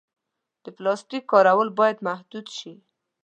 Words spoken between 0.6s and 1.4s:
د پلاسټیک